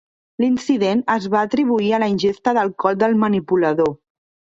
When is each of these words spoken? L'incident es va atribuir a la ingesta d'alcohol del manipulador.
L'incident 0.43 1.01
es 1.15 1.27
va 1.35 1.43
atribuir 1.47 1.91
a 1.97 1.99
la 2.03 2.07
ingesta 2.13 2.53
d'alcohol 2.59 2.97
del 3.05 3.15
manipulador. 3.25 3.93